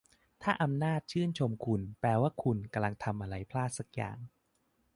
[0.43, 4.17] ถ้าอำนาจชื่นชมคุณ แปลว่าคุณกำลังทำอะไรพลาดสักอย่าง